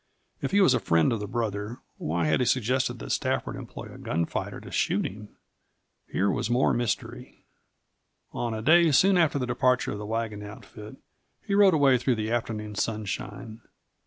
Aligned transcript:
If 0.41 0.49
he 0.49 0.61
was 0.61 0.73
a 0.73 0.79
friend 0.79 1.13
of 1.13 1.19
the 1.19 1.27
brother 1.27 1.77
why 1.97 2.25
had 2.25 2.39
he 2.39 2.45
suggested 2.47 2.97
that 2.97 3.11
Stafford 3.11 3.55
employ 3.55 3.89
a 3.93 3.99
gunfighter 3.99 4.59
to 4.59 4.71
shoot 4.71 5.05
him? 5.05 5.29
Here 6.07 6.31
was 6.31 6.49
more 6.49 6.73
mystery. 6.73 7.45
On 8.31 8.55
a 8.55 8.63
day 8.63 8.89
soon 8.93 9.15
after 9.15 9.37
the 9.37 9.45
departure 9.45 9.91
of 9.91 9.99
the 9.99 10.07
wagon 10.07 10.41
outfit 10.41 10.95
he 11.45 11.53
rode 11.53 11.75
away 11.75 11.99
through 11.99 12.15
the 12.15 12.31
afternoon 12.31 12.73
sunshine. 12.73 13.61